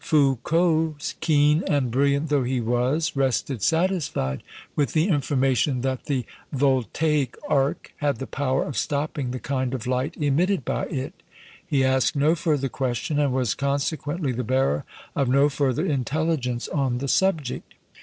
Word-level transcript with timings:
Foucault, 0.03 0.95
keen 1.19 1.63
and 1.67 1.91
brilliant 1.91 2.29
though 2.29 2.41
he 2.41 2.59
was, 2.59 3.15
rested 3.15 3.61
satisfied 3.61 4.41
with 4.75 4.93
the 4.93 5.07
information 5.09 5.81
that 5.81 6.05
the 6.05 6.25
voltaic 6.51 7.37
arc 7.47 7.93
had 7.97 8.17
the 8.17 8.25
power 8.25 8.63
of 8.63 8.75
stopping 8.75 9.29
the 9.29 9.37
kind 9.37 9.75
of 9.75 9.85
light 9.85 10.17
emitted 10.17 10.65
by 10.65 10.87
it; 10.87 11.13
he 11.63 11.85
asked 11.85 12.15
no 12.15 12.33
further 12.33 12.67
question, 12.67 13.19
and 13.19 13.31
was 13.31 13.53
consequently 13.53 14.31
the 14.31 14.43
bearer 14.43 14.85
of 15.15 15.29
no 15.29 15.49
further 15.49 15.85
intelligence 15.85 16.67
on 16.69 16.97
the 16.97 17.07
subject. 17.07 17.75